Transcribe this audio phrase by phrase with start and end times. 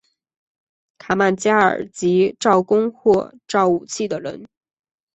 [0.97, 4.47] 卡曼加尔即造弓或造武器的人。